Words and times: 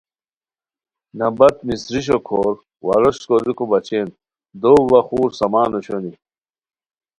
نبت 1.19 1.55
مصری 1.67 1.99
شوکھور 2.07 2.53
وا 2.85 2.95
روشت 3.01 3.23
کوریکو 3.27 3.65
بچین 3.71 4.07
دو 4.61 4.71
وا 4.89 4.99
خور 5.07 5.29
سامان 5.39 5.69
اوشونی 5.73 6.13